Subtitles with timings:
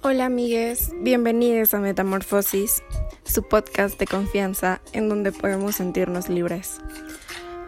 [0.00, 2.84] Hola amigues, bienvenidos a Metamorfosis,
[3.24, 6.80] su podcast de confianza en donde podemos sentirnos libres.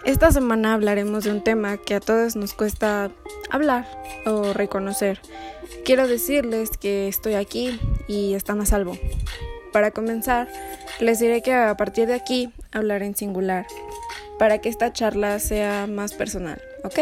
[0.05, 3.11] Esta semana hablaremos de un tema que a todos nos cuesta
[3.51, 3.85] hablar
[4.27, 5.21] o reconocer.
[5.85, 8.97] Quiero decirles que estoy aquí y están a salvo.
[9.73, 10.49] Para comenzar,
[11.01, 13.67] les diré que a partir de aquí hablaré en singular,
[14.39, 17.01] para que esta charla sea más personal, ¿ok?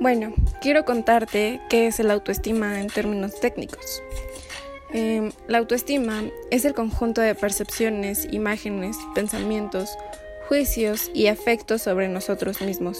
[0.00, 4.02] Bueno, quiero contarte qué es el autoestima en términos técnicos.
[4.92, 9.96] Em, la autoestima es el conjunto de percepciones, imágenes, pensamientos,
[10.48, 12.98] juicios y afectos sobre nosotros mismos.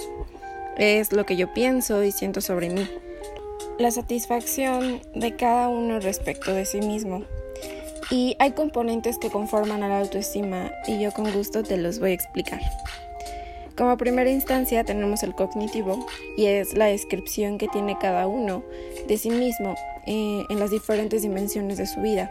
[0.77, 2.89] Es lo que yo pienso y siento sobre mí.
[3.79, 7.25] La satisfacción de cada uno respecto de sí mismo.
[8.11, 12.11] Y hay componentes que conforman a la autoestima y yo con gusto te los voy
[12.11, 12.61] a explicar.
[13.77, 16.07] Como primera instancia tenemos el cognitivo
[16.37, 18.63] y es la descripción que tiene cada uno
[19.09, 19.75] de sí mismo
[20.07, 22.31] eh, en las diferentes dimensiones de su vida.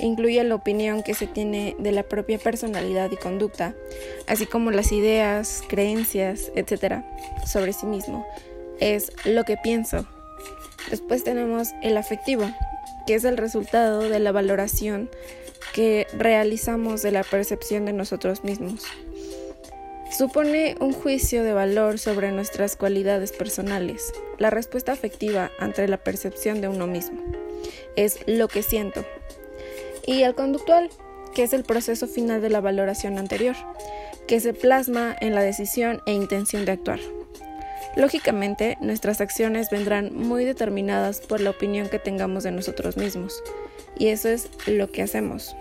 [0.00, 3.74] Incluye la opinión que se tiene de la propia personalidad y conducta,
[4.26, 7.04] así como las ideas, creencias, etc.
[7.46, 8.26] sobre sí mismo.
[8.80, 10.08] Es lo que pienso.
[10.90, 12.50] Después tenemos el afectivo,
[13.06, 15.08] que es el resultado de la valoración
[15.72, 18.84] que realizamos de la percepción de nosotros mismos
[20.16, 24.12] supone un juicio de valor sobre nuestras cualidades personales.
[24.38, 27.20] La respuesta afectiva ante la percepción de uno mismo
[27.96, 29.04] es lo que siento.
[30.06, 30.90] Y el conductual,
[31.34, 33.56] que es el proceso final de la valoración anterior,
[34.28, 37.00] que se plasma en la decisión e intención de actuar.
[37.96, 43.42] Lógicamente, nuestras acciones vendrán muy determinadas por la opinión que tengamos de nosotros mismos,
[43.98, 45.54] y eso es lo que hacemos.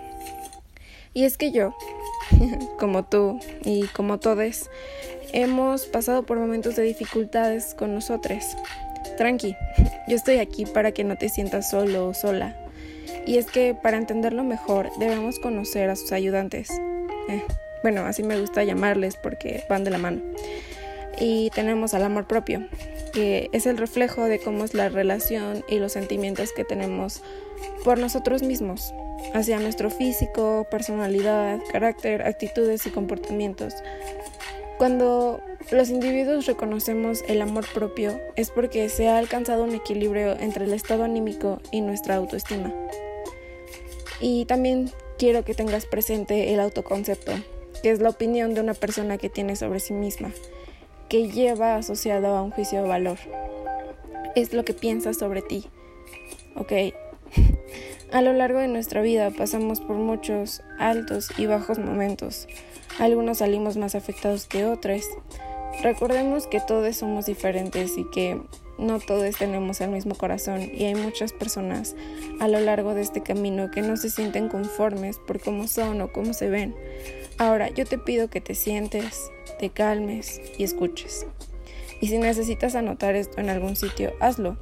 [1.14, 1.76] Y es que yo,
[2.80, 4.70] como tú y como todos,
[5.32, 8.44] hemos pasado por momentos de dificultades con nosotros.
[9.18, 9.56] Tranqui,
[10.08, 12.56] yo estoy aquí para que no te sientas solo o sola.
[13.26, 16.70] Y es que para entenderlo mejor debemos conocer a sus ayudantes.
[17.30, 17.44] Eh,
[17.82, 20.22] bueno, así me gusta llamarles porque van de la mano.
[21.20, 22.68] Y tenemos al amor propio,
[23.14, 27.22] que es el reflejo de cómo es la relación y los sentimientos que tenemos
[27.84, 28.94] por nosotros mismos
[29.34, 33.76] hacia nuestro físico, personalidad, carácter, actitudes y comportamientos.
[34.78, 35.40] Cuando
[35.72, 40.74] los individuos reconocemos el amor propio es porque se ha alcanzado un equilibrio entre el
[40.74, 42.74] estado anímico y nuestra autoestima.
[44.20, 47.32] Y también quiero que tengas presente el autoconcepto,
[47.82, 50.32] que es la opinión de una persona que tiene sobre sí misma,
[51.10, 53.18] que lleva asociado a un juicio de valor.
[54.36, 55.66] Es lo que piensas sobre ti.
[56.56, 56.72] ¿Ok?
[58.14, 62.48] A lo largo de nuestra vida pasamos por muchos altos y bajos momentos.
[63.00, 65.02] Algunos salimos más afectados que otros.
[65.82, 68.40] Recordemos que todos somos diferentes y que
[68.78, 71.96] no todos tenemos el mismo corazón y hay muchas personas
[72.40, 76.12] a lo largo de este camino que no se sienten conformes por cómo son o
[76.12, 76.76] cómo se ven.
[77.40, 81.26] Ahora, yo te pido que te sientes, te calmes y escuches.
[82.00, 84.56] Y si necesitas anotar esto en algún sitio, hazlo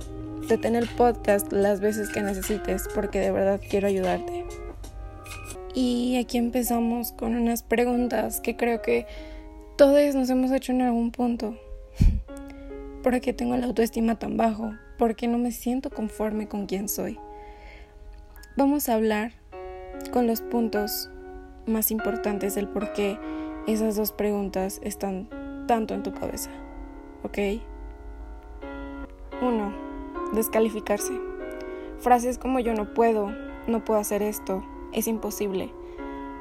[0.47, 4.46] ten el podcast las veces que necesites porque de verdad quiero ayudarte.
[5.74, 9.06] Y aquí empezamos con unas preguntas que creo que
[9.78, 11.56] todos nos hemos hecho en algún punto.
[13.03, 14.74] ¿Por qué tengo la autoestima tan bajo?
[14.97, 17.18] ¿Por qué no me siento conforme con quien soy?
[18.58, 19.31] Vamos a hablar
[20.12, 21.09] con los puntos
[21.66, 23.18] más importantes del por qué
[23.68, 25.29] esas dos preguntas están
[25.68, 26.50] tanto en tu cabeza.
[27.23, 27.38] ¿Ok?
[29.41, 29.91] Uno
[30.31, 31.19] descalificarse.
[31.99, 33.31] Frases como yo no puedo,
[33.67, 35.71] no puedo hacer esto, es imposible.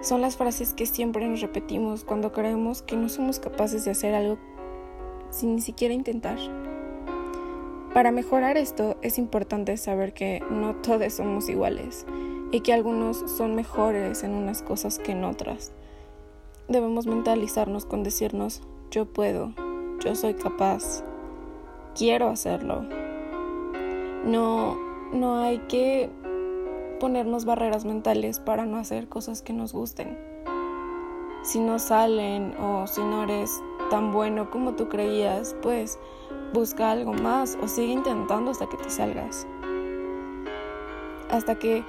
[0.00, 4.14] Son las frases que siempre nos repetimos cuando creemos que no somos capaces de hacer
[4.14, 4.38] algo
[5.30, 6.38] sin ni siquiera intentar.
[7.92, 12.06] Para mejorar esto es importante saber que no todos somos iguales
[12.52, 15.72] y que algunos son mejores en unas cosas que en otras.
[16.68, 19.52] Debemos mentalizarnos con decirnos yo puedo,
[20.04, 21.04] yo soy capaz,
[21.94, 22.84] quiero hacerlo,
[24.24, 24.76] no,
[25.12, 26.10] no hay que
[27.00, 30.18] ponernos barreras mentales para no hacer cosas que nos gusten.
[31.42, 33.50] Si no salen o si no eres
[33.88, 35.98] tan bueno como tú creías, pues
[36.52, 39.46] busca algo más o sigue intentando hasta que te salgas.
[41.30, 41.82] Hasta que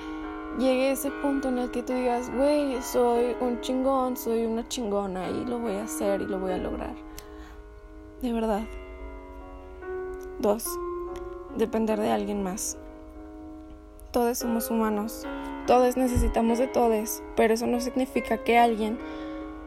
[0.58, 5.30] llegue ese punto en el que tú digas, güey, soy un chingón, soy una chingona
[5.30, 6.96] y lo voy a hacer y lo voy a lograr.
[8.22, 8.64] De verdad.
[10.40, 10.66] Dos
[11.58, 12.78] depender de alguien más.
[14.12, 15.26] Todos somos humanos,
[15.68, 19.00] todos necesitamos de todos, pero eso no significa que alguien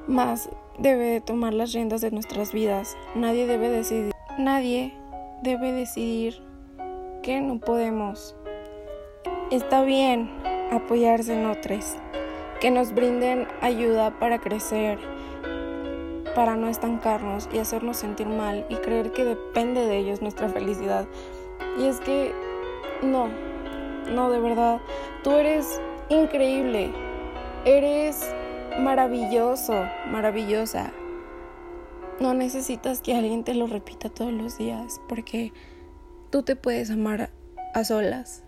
[0.06, 2.96] más debe tomar las riendas de nuestras vidas.
[3.14, 4.92] Nadie debe decidir, nadie
[5.42, 6.42] debe decidir
[7.22, 8.36] que no podemos.
[9.50, 10.30] está bien
[10.72, 11.96] apoyarse en otros,
[12.60, 14.98] que nos brinden ayuda para crecer,
[16.34, 21.06] para no estancarnos y hacernos sentir mal y creer que depende de ellos nuestra felicidad.
[21.78, 22.32] Y es que
[23.02, 23.28] no,
[24.12, 24.80] no, de verdad,
[25.22, 26.92] tú eres increíble,
[27.64, 28.24] eres
[28.78, 30.92] maravilloso, maravillosa.
[32.20, 35.52] No necesitas que alguien te lo repita todos los días porque
[36.30, 37.30] tú te puedes amar
[37.74, 38.44] a solas,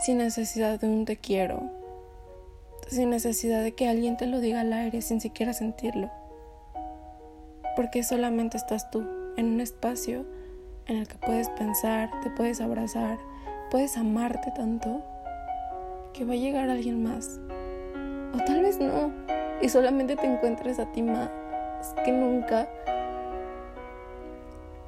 [0.00, 1.70] sin necesidad de un te quiero,
[2.88, 6.10] sin necesidad de que alguien te lo diga al aire sin siquiera sentirlo.
[7.76, 9.06] Porque solamente estás tú
[9.36, 10.24] en un espacio
[10.90, 13.16] en el que puedes pensar, te puedes abrazar,
[13.70, 15.00] puedes amarte tanto
[16.12, 17.38] que va a llegar alguien más.
[18.34, 19.12] O tal vez no,
[19.62, 21.30] y solamente te encuentres a ti más
[22.04, 22.68] que nunca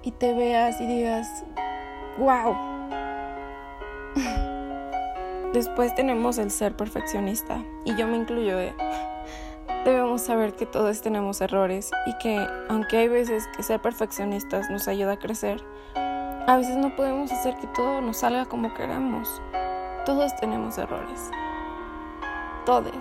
[0.03, 1.45] y te veas y digas,
[2.19, 2.57] wow.
[5.53, 8.59] Después tenemos el ser perfeccionista, y yo me incluyo.
[8.59, 8.75] Eh.
[9.85, 14.87] Debemos saber que todos tenemos errores y que aunque hay veces que ser perfeccionistas nos
[14.87, 15.61] ayuda a crecer,
[16.47, 19.43] a veces no podemos hacer que todo nos salga como queremos.
[20.07, 21.31] Todos tenemos errores.
[22.65, 22.95] Todos.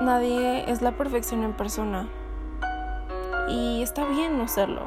[0.00, 2.08] Nadie es la perfección en persona.
[3.48, 4.82] Y está bien no serlo.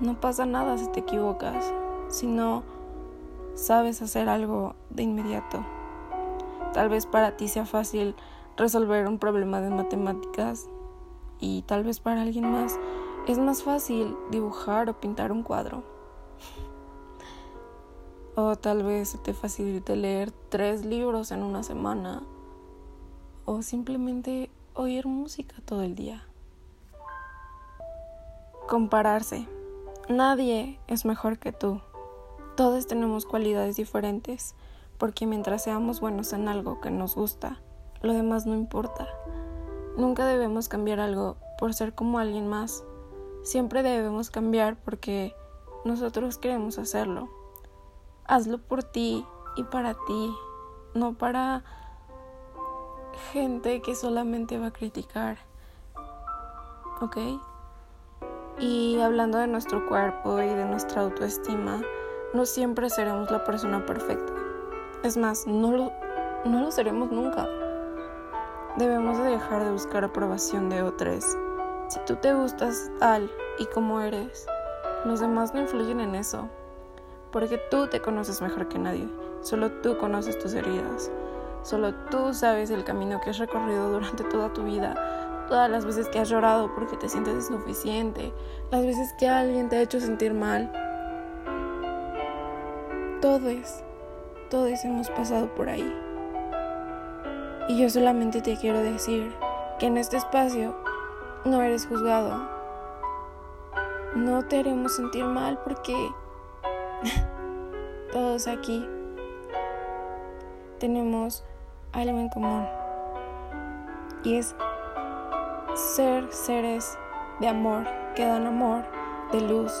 [0.00, 1.70] No pasa nada si te equivocas,
[2.08, 2.62] si no
[3.54, 5.64] sabes hacer algo de inmediato.
[6.72, 8.14] Tal vez para ti sea fácil
[8.58, 10.68] resolver un problema de matemáticas
[11.40, 12.78] y tal vez para alguien más
[13.26, 15.84] es más fácil dibujar o pintar un cuadro.
[18.34, 22.22] O tal vez te facilite leer tres libros en una semana.
[23.44, 26.24] O simplemente oír música todo el día.
[28.68, 29.48] Compararse.
[30.08, 31.80] Nadie es mejor que tú.
[32.56, 34.54] Todos tenemos cualidades diferentes,
[34.98, 37.60] porque mientras seamos buenos en algo que nos gusta,
[38.02, 39.08] lo demás no importa.
[39.96, 42.84] Nunca debemos cambiar algo por ser como alguien más.
[43.42, 45.34] Siempre debemos cambiar porque
[45.84, 47.28] nosotros queremos hacerlo.
[48.24, 50.34] Hazlo por ti y para ti,
[50.94, 51.64] no para
[53.32, 55.38] gente que solamente va a criticar.
[57.00, 57.16] ¿Ok?
[58.60, 61.80] Y hablando de nuestro cuerpo y de nuestra autoestima,
[62.34, 64.32] no siempre seremos la persona perfecta.
[65.02, 65.92] Es más, no lo,
[66.44, 67.48] no lo seremos nunca.
[68.78, 71.24] Debemos de dejar de buscar aprobación de otros.
[71.88, 73.28] Si tú te gustas tal
[73.58, 74.46] y como eres,
[75.04, 76.48] los demás no influyen en eso.
[77.32, 79.08] Porque tú te conoces mejor que nadie.
[79.40, 81.10] Solo tú conoces tus heridas.
[81.64, 84.94] Solo tú sabes el camino que has recorrido durante toda tu vida.
[85.48, 88.32] Todas las veces que has llorado porque te sientes insuficiente.
[88.70, 90.70] Las veces que alguien te ha hecho sentir mal.
[93.20, 93.82] Todos,
[94.50, 96.07] todos hemos pasado por ahí.
[97.68, 99.36] Y yo solamente te quiero decir
[99.78, 100.74] que en este espacio
[101.44, 102.48] no eres juzgado.
[104.16, 105.94] No te haremos sentir mal porque
[108.12, 108.88] todos aquí
[110.78, 111.44] tenemos
[111.92, 112.66] algo en común.
[114.24, 114.56] Y es
[115.74, 116.98] ser seres
[117.40, 117.84] de amor,
[118.16, 118.84] que dan amor,
[119.30, 119.72] de luz,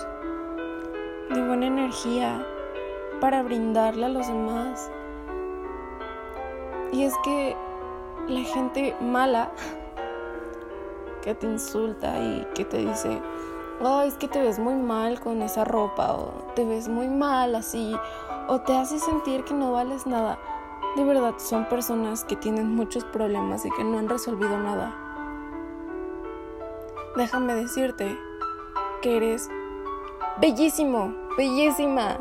[1.30, 2.46] de buena energía
[3.18, 4.90] para brindarle a los demás.
[6.92, 7.56] Y es que
[8.28, 9.50] la gente mala
[11.22, 13.20] que te insulta y que te dice,
[13.80, 17.54] oh, es que te ves muy mal con esa ropa, o te ves muy mal
[17.54, 17.96] así,
[18.48, 20.38] o te hace sentir que no vales nada.
[20.96, 24.94] De verdad, son personas que tienen muchos problemas y que no han resolvido nada.
[27.16, 28.16] Déjame decirte
[29.02, 29.48] que eres
[30.40, 32.18] bellísimo, bellísima.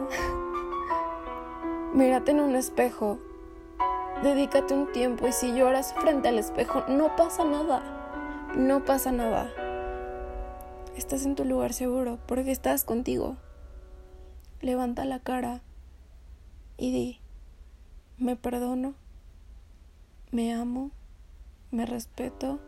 [1.94, 3.20] Mírate en un espejo
[4.24, 7.84] Dedícate un tiempo y si lloras frente al espejo, no pasa nada.
[8.56, 9.52] No pasa nada.
[10.96, 13.38] Estás en tu lugar seguro porque estás contigo.
[14.62, 15.62] Levanta la cara
[16.78, 17.20] y di,
[18.18, 18.96] me perdono,
[20.32, 20.90] me amo,
[21.70, 22.60] me respeto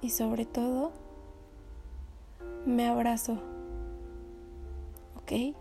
[0.00, 0.90] y sobre todo,
[2.66, 3.38] me abrazo.
[5.16, 5.56] ¿Ok?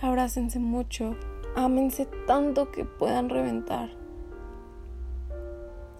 [0.00, 1.14] Abrácense mucho,
[1.56, 3.90] Ámense tanto que puedan reventar.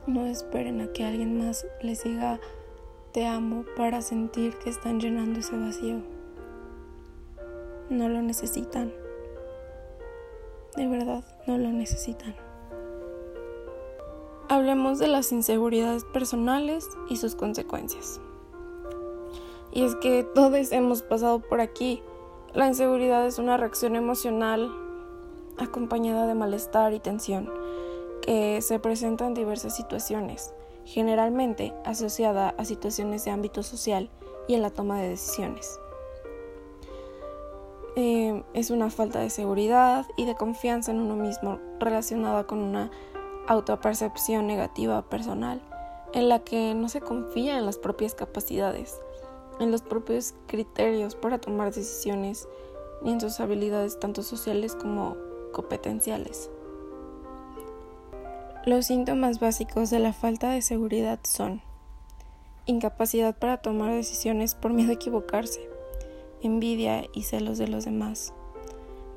[0.06, 2.40] No esperen a que alguien más les diga
[3.12, 6.00] te amo para sentir que están llenando ese vacío.
[7.88, 8.92] No lo necesitan.
[10.76, 12.36] De verdad, no lo necesitan.
[14.48, 18.20] Hablemos de las inseguridades personales y sus consecuencias.
[19.72, 22.02] Y es que todos hemos pasado por aquí.
[22.54, 24.70] La inseguridad es una reacción emocional
[25.60, 27.50] acompañada de malestar y tensión,
[28.22, 34.10] que se presenta en diversas situaciones, generalmente asociada a situaciones de ámbito social
[34.48, 35.78] y en la toma de decisiones.
[37.96, 42.90] Eh, es una falta de seguridad y de confianza en uno mismo relacionada con una
[43.48, 45.60] autopercepción negativa personal,
[46.12, 49.00] en la que no se confía en las propias capacidades,
[49.58, 52.48] en los propios criterios para tomar decisiones,
[53.02, 55.16] ni en sus habilidades tanto sociales como
[55.50, 56.50] competenciales.
[58.66, 61.62] Los síntomas básicos de la falta de seguridad son
[62.66, 65.66] incapacidad para tomar decisiones por miedo a equivocarse,
[66.42, 68.34] envidia y celos de los demás,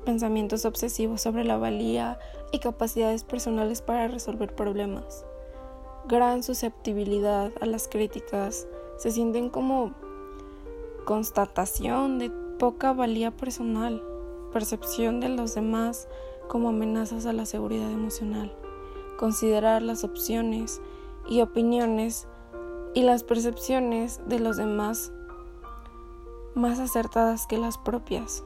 [0.04, 2.18] pensamientos obsesivos sobre la valía
[2.52, 5.24] y capacidades personales para resolver problemas,
[6.08, 9.92] gran susceptibilidad a las críticas, se sienten como
[11.04, 14.02] constatación de poca valía personal,
[14.54, 16.06] percepción de los demás
[16.48, 18.56] como amenazas a la seguridad emocional,
[19.18, 20.80] considerar las opciones
[21.28, 22.28] y opiniones
[22.94, 25.12] y las percepciones de los demás
[26.54, 28.44] más acertadas que las propias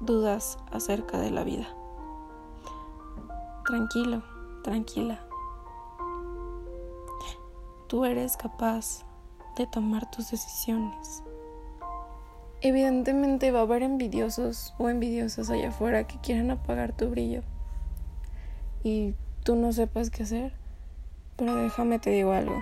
[0.00, 1.68] dudas acerca de la vida.
[3.64, 4.24] Tranquilo,
[4.64, 5.20] tranquila.
[7.86, 9.06] Tú eres capaz
[9.56, 11.22] de tomar tus decisiones.
[12.66, 17.42] Evidentemente va a haber envidiosos o envidiosas allá afuera que quieran apagar tu brillo
[18.82, 20.52] y tú no sepas qué hacer.
[21.36, 22.60] Pero déjame te digo algo.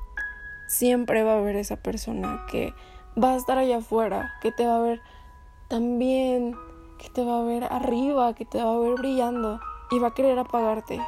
[0.68, 2.72] Siempre va a haber esa persona que
[3.22, 5.02] va a estar allá afuera, que te va a ver
[5.68, 6.56] también,
[6.98, 10.14] que te va a ver arriba, que te va a ver brillando y va a
[10.14, 10.98] querer apagarte.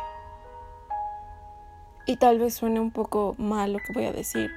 [2.04, 4.50] Y tal vez suene un poco mal lo que voy a decir,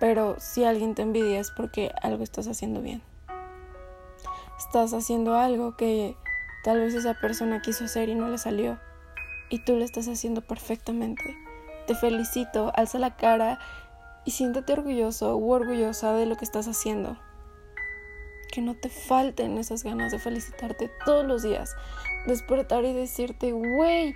[0.00, 3.02] pero si alguien te envidia es porque algo estás haciendo bien.
[4.58, 6.16] Estás haciendo algo que
[6.64, 8.78] tal vez esa persona quiso hacer y no le salió.
[9.50, 11.36] Y tú lo estás haciendo perfectamente.
[11.86, 13.58] Te felicito, alza la cara
[14.24, 17.16] y siéntate orgulloso u orgullosa de lo que estás haciendo.
[18.52, 21.74] Que no te falten esas ganas de felicitarte todos los días,
[22.26, 24.12] despertar y decirte, wey,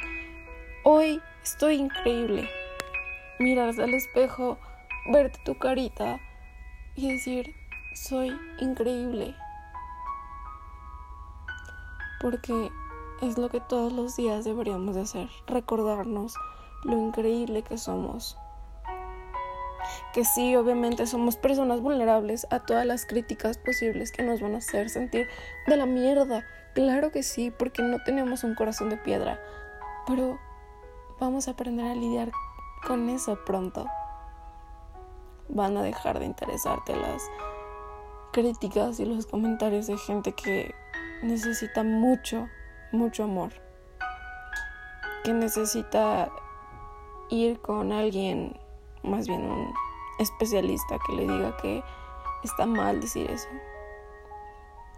[0.85, 2.49] hoy estoy increíble.
[3.39, 4.59] Mirar al espejo,
[5.11, 6.21] verte tu carita
[6.95, 7.55] y decir,
[7.95, 9.35] soy increíble.
[12.21, 12.71] Porque
[13.21, 16.35] es lo que todos los días deberíamos de hacer, recordarnos
[16.85, 18.37] lo increíble que somos
[20.13, 24.59] que sí, obviamente somos personas vulnerables a todas las críticas posibles que nos van a
[24.59, 25.29] hacer sentir
[25.67, 26.45] de la mierda.
[26.75, 29.41] Claro que sí, porque no tenemos un corazón de piedra.
[30.07, 30.39] Pero
[31.19, 32.31] vamos a aprender a lidiar
[32.87, 33.87] con eso pronto.
[35.49, 37.23] Van a dejar de interesarte las
[38.33, 40.75] críticas y los comentarios de gente que
[41.23, 42.49] necesita mucho,
[42.91, 43.53] mucho amor.
[45.25, 46.31] Que necesita
[47.29, 48.59] ir con alguien,
[49.03, 49.73] más bien un
[50.19, 51.83] especialista que le diga que
[52.43, 53.49] está mal decir eso.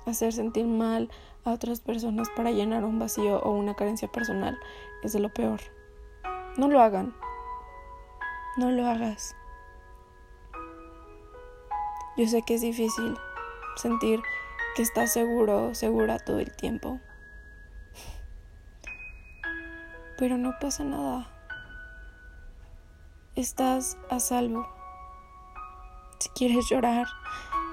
[0.06, 1.10] Hacer sentir mal
[1.44, 4.58] a otras personas para llenar un vacío o una carencia personal
[5.02, 5.60] es de lo peor.
[6.56, 7.14] No lo hagan.
[8.56, 9.34] No lo hagas.
[12.16, 13.18] Yo sé que es difícil
[13.74, 14.22] sentir
[14.76, 17.00] que estás seguro, segura todo el tiempo.
[20.16, 21.28] Pero no pasa nada.
[23.34, 24.68] Estás a salvo.
[26.20, 27.08] Si quieres llorar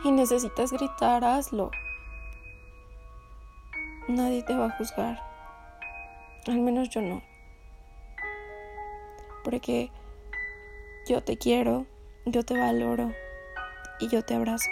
[0.03, 1.69] y necesitas gritar, hazlo.
[4.07, 5.21] Nadie te va a juzgar.
[6.47, 7.21] Al menos yo no.
[9.43, 9.91] Porque
[11.07, 11.85] yo te quiero,
[12.25, 13.13] yo te valoro
[14.01, 14.69] y yo te abrazo.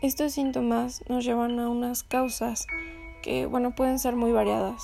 [0.00, 2.66] Estos síntomas nos llevan a unas causas
[3.22, 4.82] que, bueno, pueden ser muy variadas.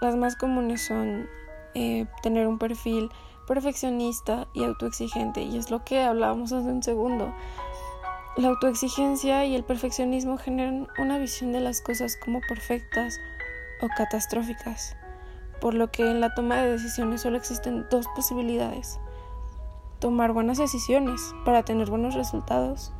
[0.00, 1.28] Las más comunes son
[1.74, 3.10] eh, tener un perfil
[3.46, 7.34] perfeccionista y autoexigente, y es lo que hablábamos hace un segundo.
[8.36, 13.18] La autoexigencia y el perfeccionismo generan una visión de las cosas como perfectas
[13.82, 14.96] o catastróficas,
[15.60, 18.98] por lo que en la toma de decisiones solo existen dos posibilidades.
[20.02, 22.92] Tomar buenas decisiones para tener buenos resultados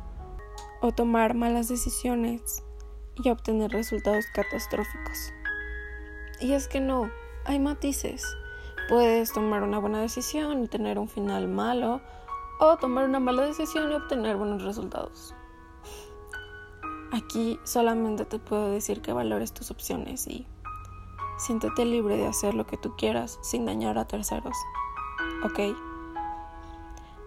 [0.79, 2.63] o tomar malas decisiones
[3.21, 5.33] y obtener resultados catastróficos.
[6.39, 7.11] Y es que no,
[7.43, 8.25] hay matices.
[8.87, 11.99] Puedes tomar una buena decisión y tener un final malo,
[12.61, 15.35] o tomar una mala decisión y obtener buenos resultados.
[17.11, 20.47] Aquí solamente te puedo decir que valores tus opciones y
[21.37, 24.55] siéntete libre de hacer lo que tú quieras sin dañar a terceros.
[25.43, 25.92] ¿Ok?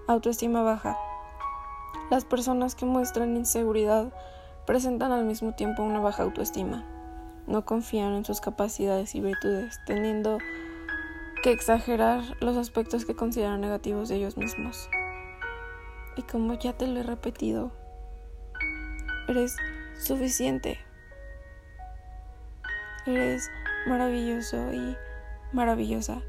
[0.08, 0.96] Autoestima baja.
[2.10, 4.12] Las personas que muestran inseguridad
[4.64, 6.84] presentan al mismo tiempo una baja autoestima.
[7.48, 10.38] no confían en sus capacidades y virtudes, teniendo
[11.42, 14.88] que exagerar los aspectos que consideran negativos de ellos mismos.
[16.16, 17.72] Y como ya te lo he repetido,
[19.26, 19.56] eres
[19.98, 20.78] suficiente.
[23.06, 23.48] Eres
[23.88, 24.96] maravilloso y
[25.52, 26.20] maravillosa.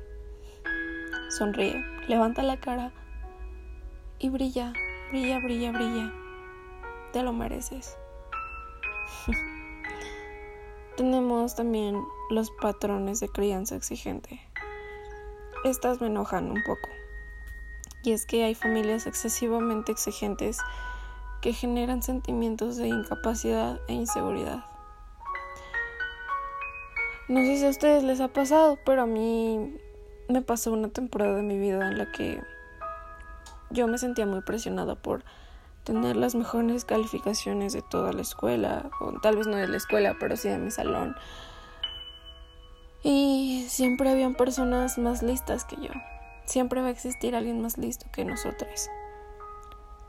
[1.30, 2.92] Sonríe, levanta la cara
[4.20, 4.74] y brilla,
[5.12, 6.14] brilla, brilla, brilla.
[7.14, 7.98] Te lo mereces.
[10.98, 14.42] Tenemos también los patrones de crianza exigente.
[15.64, 16.90] Estas me enojan un poco.
[18.04, 20.60] Y es que hay familias excesivamente exigentes
[21.42, 24.66] que generan sentimientos de incapacidad e inseguridad.
[27.28, 29.76] No sé si a ustedes les ha pasado, pero a mí
[30.30, 32.42] me pasó una temporada de mi vida en la que
[33.70, 35.24] yo me sentía muy presionada por
[35.84, 40.18] tener las mejores calificaciones de toda la escuela, o tal vez no de la escuela,
[40.20, 41.16] pero sí de mi salón.
[43.04, 45.92] Y siempre habían personas más listas que yo.
[46.46, 48.90] Siempre va a existir alguien más listo que nosotros.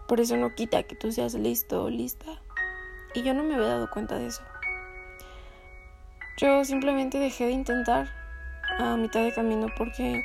[0.09, 2.27] Por eso no quita que tú seas listo o lista.
[3.15, 4.43] Y yo no me había dado cuenta de eso.
[6.39, 8.09] Yo simplemente dejé de intentar
[8.79, 10.23] a mitad de camino porque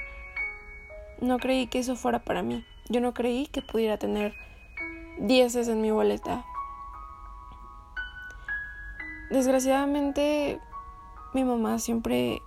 [1.19, 2.65] no creí que eso fuera para mí.
[2.89, 4.33] Yo no creí que pudiera tener
[5.17, 6.45] dieces en mi boleta.
[9.29, 10.59] Desgraciadamente,
[11.33, 12.41] mi mamá siempre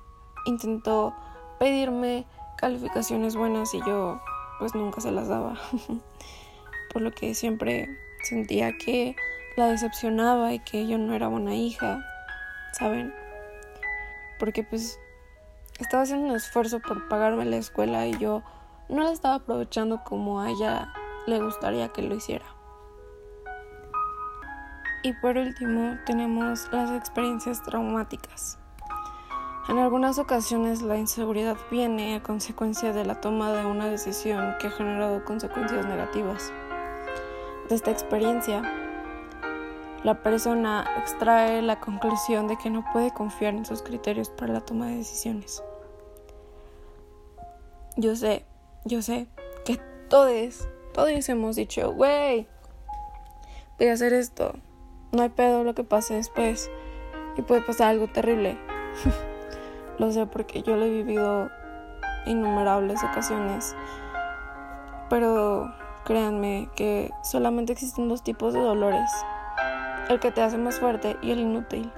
[0.44, 1.14] intentó
[1.58, 2.26] pedirme
[2.56, 4.20] calificaciones buenas y yo
[4.58, 5.56] pues nunca se las daba.
[6.92, 7.88] Por lo que siempre
[8.22, 9.16] sentía que
[9.56, 12.04] la decepcionaba y que yo no era buena hija,
[12.72, 13.12] ¿saben?
[14.38, 14.98] Porque pues
[15.78, 18.42] estaba haciendo un esfuerzo por pagarme la escuela y yo
[18.88, 20.92] no la estaba aprovechando como a ella
[21.26, 22.46] le gustaría que lo hiciera.
[25.02, 28.58] Y por último tenemos las experiencias traumáticas.
[29.68, 34.68] En algunas ocasiones la inseguridad viene a consecuencia de la toma de una decisión que
[34.68, 36.52] ha generado consecuencias negativas.
[37.68, 38.62] De esta experiencia,
[40.04, 44.60] la persona extrae la conclusión de que no puede confiar en sus criterios para la
[44.60, 45.64] toma de decisiones.
[47.96, 48.46] Yo sé,
[48.86, 49.26] yo sé
[49.64, 52.46] que todos, todos hemos dicho, güey,
[53.78, 54.54] voy a hacer esto,
[55.10, 56.70] no hay pedo lo que pase después
[57.36, 58.58] y puede pasar algo terrible.
[59.98, 61.50] Lo sé porque yo lo he vivido
[62.26, 63.74] innumerables ocasiones.
[65.08, 65.72] Pero
[66.04, 69.10] créanme que solamente existen dos tipos de dolores.
[70.10, 71.90] El que te hace más fuerte y el inútil.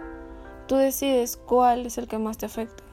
[0.69, 2.85] Tú decides cuál es el que más te afecta.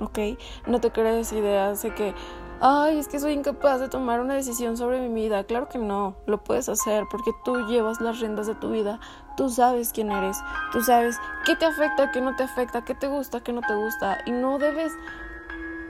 [0.00, 0.18] ¿Ok?
[0.66, 2.14] No te crees ideas de que
[2.60, 5.44] ay, es que soy incapaz de tomar una decisión sobre mi vida.
[5.44, 9.00] Claro que no, lo puedes hacer porque tú llevas las riendas de tu vida,
[9.36, 10.38] tú sabes quién eres,
[10.72, 13.74] tú sabes qué te afecta, qué no te afecta, qué te gusta, qué no te
[13.74, 14.18] gusta.
[14.26, 14.92] Y no debes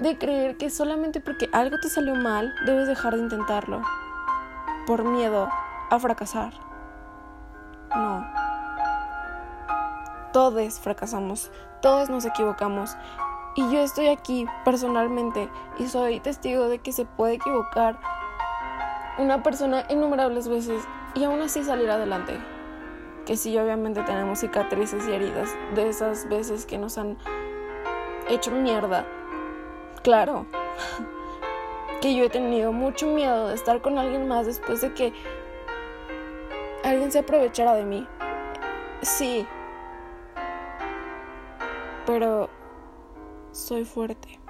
[0.00, 3.82] de creer que solamente porque algo te salió mal, debes dejar de intentarlo
[4.86, 5.48] por miedo
[5.90, 6.52] a fracasar.
[7.94, 8.26] No.
[10.32, 12.96] Todos fracasamos, todos nos equivocamos
[13.56, 17.98] y yo estoy aquí personalmente y soy testigo de que se puede equivocar
[19.18, 20.82] una persona innumerables veces
[21.14, 22.38] y aún así salir adelante.
[23.26, 27.16] Que sí, obviamente tenemos cicatrices y heridas de esas veces que nos han
[28.28, 29.06] hecho mierda.
[30.02, 30.46] Claro.
[32.00, 35.14] Que yo he tenido mucho miedo de estar con alguien más después de que
[36.82, 38.06] alguien se aprovechara de mí.
[39.00, 39.46] Sí.
[42.04, 42.50] Pero
[43.54, 44.40] soy fuerte.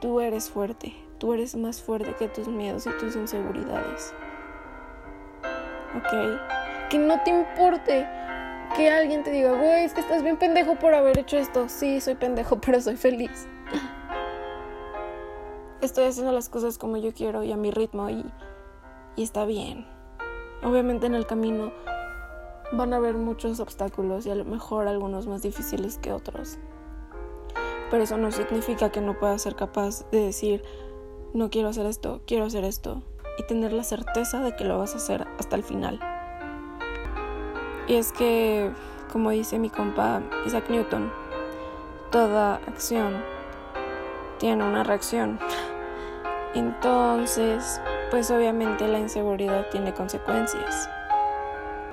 [0.00, 0.94] Tú eres fuerte.
[1.18, 4.14] Tú eres más fuerte que tus miedos y tus inseguridades.
[5.96, 6.88] ¿Ok?
[6.90, 8.06] Que no te importe
[8.76, 11.68] que alguien te diga, güey, es que estás bien pendejo por haber hecho esto.
[11.68, 13.48] Sí, soy pendejo, pero soy feliz.
[15.80, 18.24] Estoy haciendo las cosas como yo quiero y a mi ritmo y,
[19.16, 19.86] y está bien.
[20.62, 21.72] Obviamente en el camino
[22.72, 26.58] van a haber muchos obstáculos y a lo mejor algunos más difíciles que otros
[27.90, 30.62] pero eso no significa que no puedas ser capaz de decir,
[31.34, 33.02] no quiero hacer esto, quiero hacer esto,
[33.36, 35.98] y tener la certeza de que lo vas a hacer hasta el final.
[37.88, 38.70] Y es que,
[39.12, 41.12] como dice mi compa Isaac Newton,
[42.12, 43.22] toda acción
[44.38, 45.40] tiene una reacción.
[46.54, 50.88] Entonces, pues obviamente la inseguridad tiene consecuencias.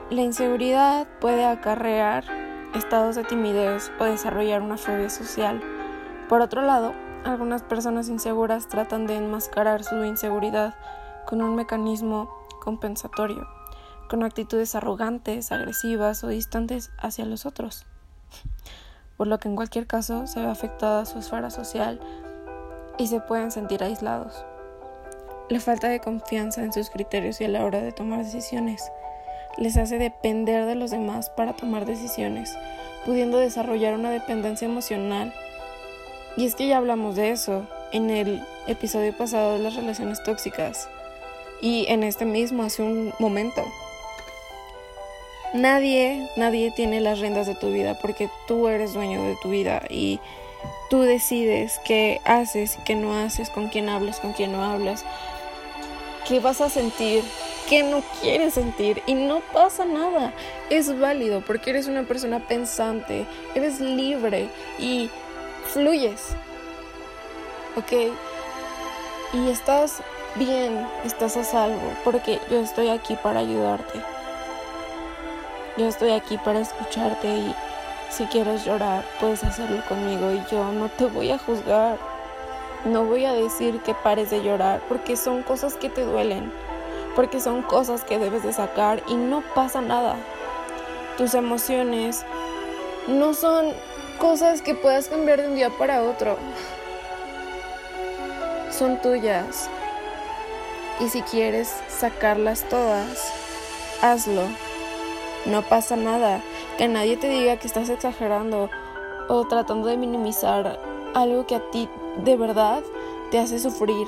[0.10, 2.24] La inseguridad puede acarrear
[2.76, 5.62] estados de timidez o desarrollar una fobia social
[6.30, 10.76] por otro lado, algunas personas inseguras tratan de enmascarar su inseguridad
[11.26, 12.30] con un mecanismo
[12.62, 13.48] compensatorio,
[14.10, 17.86] con actitudes arrogantes, agresivas o distantes hacia los otros,
[19.18, 22.00] por lo que en cualquier caso se ve afectada su esfera social
[22.98, 24.46] y se pueden sentir aislados.
[25.50, 28.92] La falta de confianza en sus criterios y a la hora de tomar decisiones
[29.58, 32.56] les hace depender de los demás para tomar decisiones,
[33.06, 35.34] pudiendo desarrollar una dependencia emocional.
[36.38, 40.88] Y es que ya hablamos de eso en el episodio pasado de las relaciones tóxicas
[41.62, 43.66] y en este mismo hace un momento.
[45.56, 49.82] Nadie, nadie tiene las riendas de tu vida porque tú eres dueño de tu vida
[49.90, 50.20] y
[50.92, 55.06] tú decides qué haces, qué no haces, con quién hablas, con quién no hablas,
[56.28, 57.24] qué vas a sentir,
[57.68, 60.34] qué no quieres sentir y no pasa nada.
[60.70, 65.10] Es válido porque eres una persona pensante, eres libre y
[65.68, 66.36] fluyes.
[67.76, 68.14] ¿Ok?
[69.34, 70.02] Y estás
[70.36, 74.02] bien, estás a salvo porque yo estoy aquí para ayudarte.
[75.78, 77.56] Yo estoy aquí para escucharte y
[78.10, 81.98] si quieres llorar, puedes hacerlo conmigo y yo no te voy a juzgar.
[82.86, 86.52] No voy a decir que pares de llorar porque son cosas que te duelen,
[87.16, 90.16] porque son cosas que debes de sacar y no pasa nada.
[91.18, 92.26] Tus emociones
[93.08, 93.74] no son
[94.18, 96.38] cosas que puedas cambiar de un día para otro.
[98.72, 99.70] Son tuyas.
[101.00, 103.32] Y si quieres sacarlas todas,
[104.02, 104.44] hazlo.
[105.46, 106.42] No pasa nada.
[106.78, 108.70] Que nadie te diga que estás exagerando
[109.30, 110.80] o tratando de minimizar
[111.14, 111.90] algo que a ti
[112.24, 112.84] de verdad
[113.32, 114.08] te hace sufrir.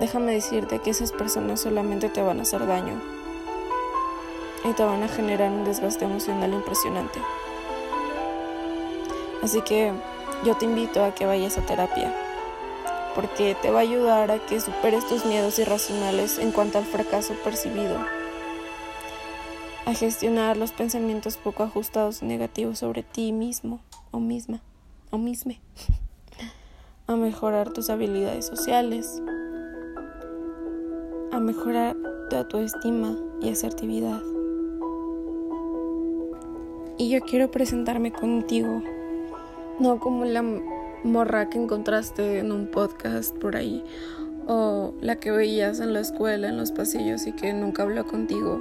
[0.00, 3.00] Déjame decirte que esas personas solamente te van a hacer daño
[4.64, 7.20] y te van a generar un desgaste emocional impresionante.
[9.42, 9.92] Así que
[10.44, 12.14] yo te invito a que vayas a terapia,
[13.14, 17.34] porque te va a ayudar a que superes tus miedos irracionales en cuanto al fracaso
[17.44, 17.98] percibido
[19.86, 24.60] a gestionar los pensamientos poco ajustados y negativos sobre ti mismo o misma
[25.10, 25.60] o misme,
[27.06, 29.22] a mejorar tus habilidades sociales,
[31.30, 31.96] a mejorar
[32.30, 34.20] tu autoestima y asertividad.
[36.96, 38.82] Y yo quiero presentarme contigo,
[39.78, 40.44] no como la
[41.04, 43.84] morra que encontraste en un podcast por ahí,
[44.46, 48.60] o la que veías en la escuela, en los pasillos y que nunca habló contigo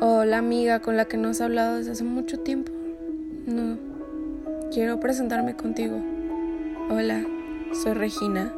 [0.00, 2.72] o la amiga con la que no has hablado desde hace mucho tiempo.
[3.46, 3.78] No,
[4.72, 5.98] quiero presentarme contigo.
[6.90, 7.24] Hola,
[7.72, 8.52] soy Regina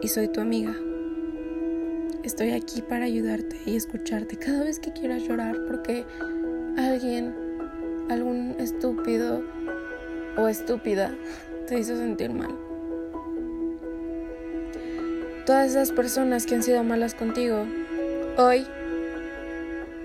[0.00, 0.74] y soy tu amiga.
[2.22, 6.04] Estoy aquí para ayudarte y escucharte cada vez que quieras llorar porque
[6.78, 7.34] alguien,
[8.08, 9.42] algún estúpido
[10.36, 11.14] o estúpida
[11.66, 12.54] te hizo sentir mal.
[15.46, 17.66] Todas esas personas que han sido malas contigo,
[18.36, 18.64] hoy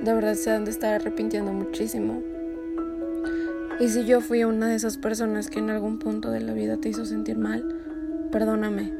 [0.01, 2.23] de verdad se han de estar arrepintiendo muchísimo.
[3.79, 6.77] Y si yo fui una de esas personas que en algún punto de la vida
[6.77, 7.63] te hizo sentir mal,
[8.31, 8.91] perdóname.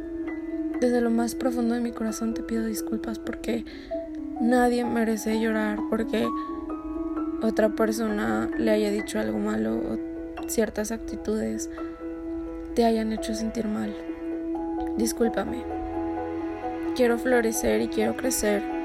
[0.80, 3.66] Desde lo más profundo de mi corazón te pido disculpas porque
[4.40, 6.28] nadie merece llorar porque
[7.42, 9.98] otra persona le haya dicho algo malo
[10.48, 11.70] ciertas actitudes
[12.76, 13.96] te hayan hecho sentir mal.
[14.98, 15.64] Discúlpame.
[16.96, 18.78] Quiero florecer y quiero crecer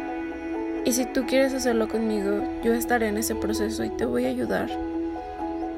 [0.85, 4.31] y si tú quieres hacerlo conmigo, yo estaré en ese proceso y te voy a
[4.31, 4.69] ayudar.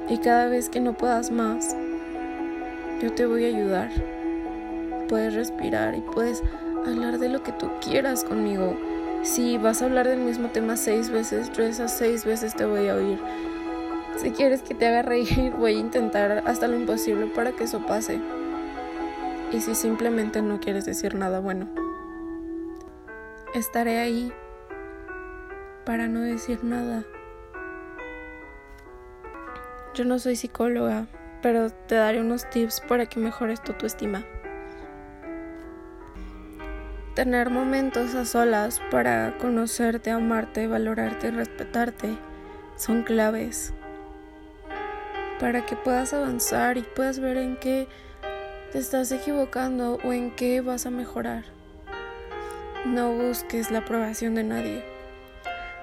[0.09, 1.77] Y cada vez que no puedas más,
[3.03, 3.91] yo te voy a ayudar.
[5.09, 6.43] Puedes respirar y puedes
[6.87, 8.79] hablar de lo que tú quieras conmigo.
[9.23, 12.89] Si vas a hablar del mismo tema seis veces, yo esas seis veces te voy
[12.89, 13.19] a oír.
[14.17, 17.85] Si quieres que te haga reír, voy a intentar hasta lo imposible para que eso
[17.85, 18.21] pase.
[19.53, 21.69] Y si simplemente no quieres decir nada bueno,
[23.55, 24.33] estaré ahí
[25.85, 27.05] para no decir nada.
[29.95, 31.07] Yo no soy psicóloga,
[31.43, 34.25] pero te daré unos tips para que mejores tu autoestima.
[37.15, 42.19] Tener momentos a solas para conocerte, amarte, valorarte y respetarte
[42.77, 43.73] son claves
[45.41, 47.89] para que puedas avanzar y puedas ver en qué
[48.73, 51.45] te estás equivocando o en qué vas a mejorar.
[52.85, 54.85] No busques la aprobación de nadie.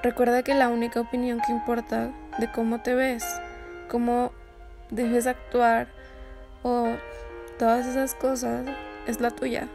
[0.03, 3.23] Recuerda que la única opinión que importa de cómo te ves,
[3.87, 4.31] cómo
[4.89, 5.87] debes actuar
[6.63, 6.89] o
[7.57, 8.65] todas esas cosas
[9.07, 9.67] es la tuya,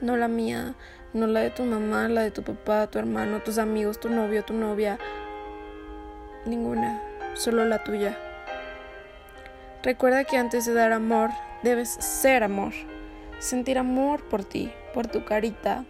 [0.00, 0.74] no la mía,
[1.12, 4.44] no la de tu mamá, la de tu papá, tu hermano, tus amigos, tu novio,
[4.44, 4.98] tu novia,
[6.46, 7.00] ninguna,
[7.34, 8.18] solo la tuya.
[9.82, 11.30] Recuerda que antes de dar amor,
[11.62, 12.72] debes ser amor,
[13.38, 15.84] sentir amor por ti, por tu carita,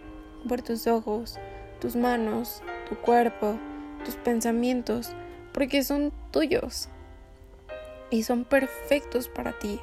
[0.47, 1.39] por tus ojos,
[1.81, 3.57] tus manos, tu cuerpo,
[4.05, 5.15] tus pensamientos,
[5.53, 6.87] porque son tuyos
[8.11, 9.79] y son perfectos para ti.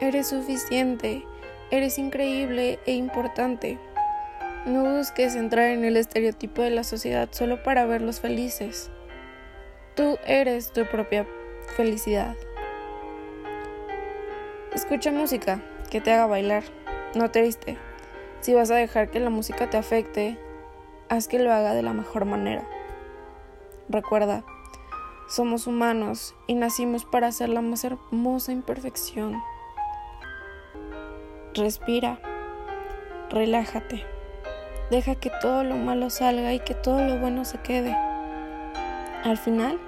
[0.00, 1.24] Eres suficiente,
[1.70, 3.78] eres increíble e importante.
[4.66, 8.90] No busques entrar en el estereotipo de la sociedad solo para verlos felices.
[9.94, 11.26] Tú eres tu propia
[11.76, 12.36] felicidad.
[14.72, 16.64] Escucha música que te haga bailar,
[17.14, 17.78] no triste.
[18.40, 20.38] Si vas a dejar que la música te afecte,
[21.08, 22.66] haz que lo haga de la mejor manera.
[23.88, 24.44] Recuerda,
[25.28, 29.40] somos humanos y nacimos para ser la más hermosa imperfección.
[31.54, 32.18] Respira,
[33.30, 34.04] relájate,
[34.90, 37.96] deja que todo lo malo salga y que todo lo bueno se quede.
[39.22, 39.78] Al final,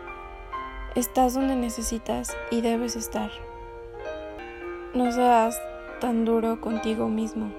[0.96, 3.30] estás donde necesitas y debes estar.
[4.94, 5.60] No seas
[6.00, 7.52] tan duro contigo mismo.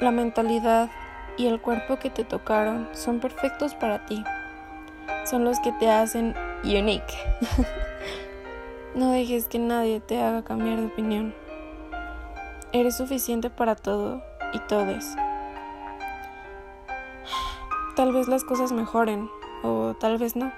[0.00, 0.90] La mentalidad
[1.36, 4.24] y el cuerpo que te tocaron son perfectos para ti.
[5.24, 6.34] Son los que te hacen
[6.64, 7.14] unique.
[8.96, 11.34] no dejes que nadie te haga cambiar de opinión.
[12.72, 15.16] Eres suficiente para todo y todes.
[17.94, 19.30] Tal vez las cosas mejoren
[19.62, 20.52] o tal vez no.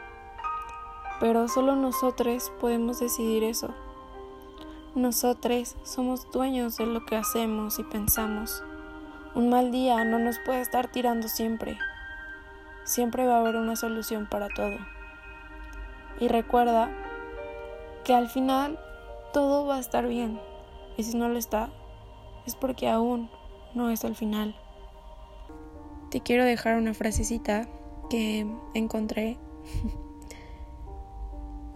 [1.23, 3.69] Pero solo nosotros podemos decidir eso.
[4.97, 8.65] Nosotros somos dueños de lo que hacemos y pensamos.
[9.37, 11.79] Un mal día no nos puede estar tirando siempre.
[12.83, 14.77] Siempre va a haber una solución para todo.
[16.19, 16.91] Y recuerda
[18.03, 18.81] que al final
[19.33, 20.41] todo va a estar bien.
[20.97, 21.71] Y si no lo está,
[22.47, 23.31] es porque aún
[23.75, 24.57] no es el final.
[26.11, 27.69] Te quiero dejar una frasecita
[28.11, 29.39] que encontré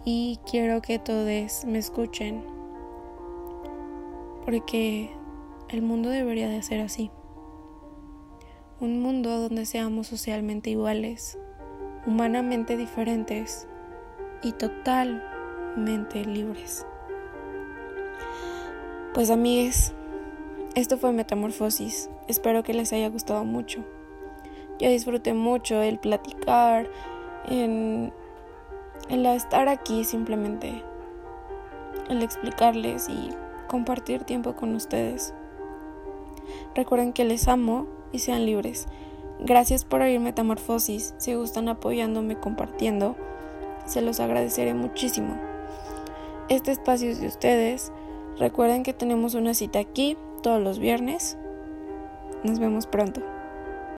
[0.09, 2.41] y quiero que todos me escuchen
[4.45, 5.09] porque
[5.67, 7.11] el mundo debería de ser así.
[8.79, 11.37] Un mundo donde seamos socialmente iguales,
[12.05, 13.67] humanamente diferentes
[14.41, 16.85] y totalmente libres.
[19.13, 19.93] Pues amigues,
[20.75, 22.09] esto fue Metamorfosis.
[22.29, 23.83] Espero que les haya gustado mucho.
[24.79, 26.89] Yo disfruté mucho el platicar,
[27.49, 28.13] en
[29.09, 30.83] el estar aquí simplemente,
[32.09, 33.29] el explicarles y
[33.67, 35.33] compartir tiempo con ustedes.
[36.75, 38.87] Recuerden que les amo y sean libres.
[39.39, 41.13] Gracias por oír Metamorfosis.
[41.17, 43.15] Si gustan apoyándome compartiendo,
[43.85, 45.35] se los agradeceré muchísimo.
[46.49, 47.91] Este espacio es de ustedes.
[48.37, 51.37] Recuerden que tenemos una cita aquí todos los viernes.
[52.43, 53.21] Nos vemos pronto.